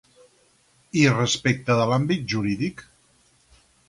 [1.01, 2.81] I respecte de l'àmbit jurídic?